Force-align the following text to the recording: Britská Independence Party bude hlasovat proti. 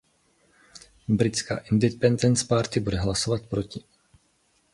Britská 1.07 1.57
Independence 1.57 2.45
Party 2.47 2.79
bude 2.79 2.97
hlasovat 2.99 3.41
proti. 3.45 3.83